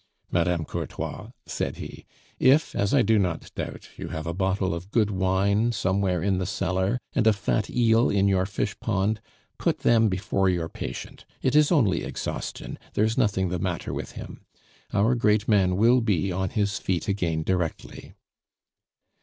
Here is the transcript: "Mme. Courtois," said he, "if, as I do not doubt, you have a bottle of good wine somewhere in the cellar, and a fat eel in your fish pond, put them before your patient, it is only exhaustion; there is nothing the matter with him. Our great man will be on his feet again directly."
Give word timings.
"Mme. 0.31 0.63
Courtois," 0.65 1.27
said 1.45 1.77
he, 1.77 2.07
"if, 2.39 2.73
as 2.75 2.91
I 2.91 3.03
do 3.03 3.19
not 3.19 3.53
doubt, 3.53 3.89
you 3.97 4.07
have 4.07 4.25
a 4.25 4.33
bottle 4.33 4.73
of 4.73 4.89
good 4.89 5.11
wine 5.11 5.71
somewhere 5.71 6.23
in 6.23 6.39
the 6.39 6.47
cellar, 6.47 6.97
and 7.13 7.27
a 7.27 7.33
fat 7.33 7.69
eel 7.69 8.09
in 8.09 8.27
your 8.27 8.47
fish 8.47 8.75
pond, 8.79 9.21
put 9.59 9.81
them 9.81 10.09
before 10.09 10.49
your 10.49 10.69
patient, 10.69 11.25
it 11.43 11.55
is 11.55 11.71
only 11.71 12.03
exhaustion; 12.03 12.79
there 12.95 13.05
is 13.05 13.15
nothing 13.15 13.49
the 13.49 13.59
matter 13.59 13.93
with 13.93 14.13
him. 14.13 14.43
Our 14.91 15.13
great 15.13 15.47
man 15.47 15.75
will 15.75 16.01
be 16.01 16.31
on 16.31 16.49
his 16.49 16.79
feet 16.79 17.07
again 17.07 17.43
directly." 17.43 18.13